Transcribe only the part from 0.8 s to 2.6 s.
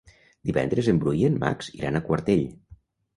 en Bru i en Max iran a Quartell.